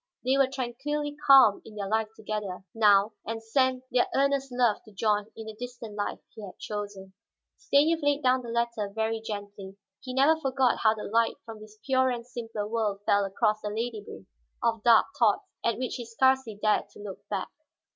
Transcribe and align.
They 0.25 0.35
were 0.35 0.47
tranquilly 0.47 1.15
calm 1.27 1.61
in 1.63 1.75
their 1.75 1.87
life 1.87 2.07
together, 2.15 2.65
now, 2.73 3.13
and 3.23 3.43
sent 3.43 3.83
their 3.91 4.07
earnest 4.15 4.51
love 4.51 4.77
to 4.85 4.91
John 4.91 5.27
in 5.37 5.45
the 5.45 5.53
distant 5.53 5.93
life 5.95 6.17
he 6.33 6.41
had 6.43 6.57
chosen. 6.57 7.13
Stanief 7.55 7.99
laid 8.01 8.23
down 8.23 8.41
the 8.41 8.49
letter 8.49 8.91
very 8.91 9.21
gently. 9.21 9.77
He 9.99 10.15
never 10.15 10.41
forgot 10.41 10.79
how 10.79 10.95
the 10.95 11.03
light 11.03 11.35
from 11.45 11.59
this 11.61 11.77
purer 11.85 12.09
and 12.09 12.25
simpler 12.25 12.67
world 12.67 13.01
fell 13.05 13.25
across 13.25 13.61
the 13.61 13.67
labyrinth 13.69 14.25
of 14.63 14.81
dark 14.81 15.05
thoughts 15.19 15.45
at 15.63 15.77
which 15.77 15.93
he 15.97 16.05
scarcely 16.07 16.55
dared 16.59 16.85
look 16.95 17.19
back. 17.29 17.51